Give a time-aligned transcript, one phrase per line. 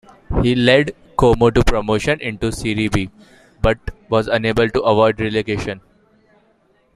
[0.41, 3.11] He led Como to promotion into Serie B,
[3.61, 3.77] but
[4.09, 5.79] was unable to avoid relegation.